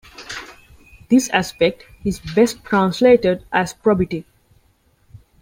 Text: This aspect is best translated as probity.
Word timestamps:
This 1.09 1.29
aspect 1.29 1.85
is 2.03 2.17
best 2.33 2.63
translated 2.65 3.45
as 3.51 3.73
probity. 3.75 4.25